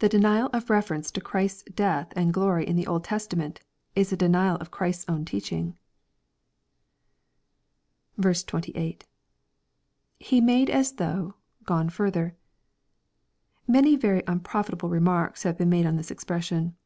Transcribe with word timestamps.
The 0.00 0.10
denial 0.10 0.50
of 0.52 0.68
reference 0.68 1.10
to 1.12 1.22
Christ's 1.22 1.62
death 1.74 2.12
and 2.14 2.34
glory 2.34 2.66
in 2.68 2.76
the 2.76 2.86
Old 2.86 3.02
Testament, 3.02 3.60
is 3.94 4.12
a 4.12 4.14
denial 4.16 4.56
of 4.56 4.70
Christ's 4.70 5.06
own 5.08 5.24
teach 5.24 5.50
mg. 5.50 5.74
28.— 8.20 9.06
[He 10.20 10.40
made 10.42 10.68
as 10.68 10.92
though...gone 10.96 11.88
further.] 11.88 12.36
Many 13.66 13.96
very 13.96 14.20
unprofita 14.24 14.76
ble 14.76 14.90
remarks 14.90 15.44
have 15.44 15.56
been 15.56 15.70
made 15.70 15.86
on 15.86 15.96
this 15.96 16.10
expression. 16.10 16.76